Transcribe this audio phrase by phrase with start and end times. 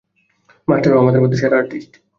[0.67, 1.91] Master, ও আমাদের মধ্যে সেরা আর্টিস্ট।